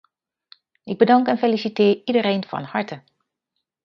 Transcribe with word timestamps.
Ik 0.83 0.97
bedank 0.97 1.27
en 1.27 1.37
feliciteer 1.37 2.01
iedereen 2.05 2.43
van 2.47 2.63
harte. 2.63 3.03